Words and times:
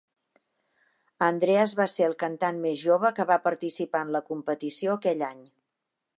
Andreas 1.25 1.75
va 1.79 1.87
ser 1.97 2.05
el 2.07 2.15
cantant 2.23 2.63
més 2.65 2.81
jove 2.85 3.13
que 3.21 3.27
va 3.33 3.39
participar 3.45 4.03
en 4.09 4.17
la 4.19 4.25
competició 4.33 4.99
aquell 4.99 5.25
any. 5.31 5.47